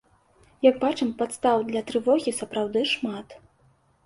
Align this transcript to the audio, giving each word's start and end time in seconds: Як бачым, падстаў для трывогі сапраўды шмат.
Як 0.67 0.79
бачым, 0.83 1.11
падстаў 1.19 1.57
для 1.69 1.83
трывогі 1.91 2.35
сапраўды 2.39 2.79
шмат. 2.95 3.39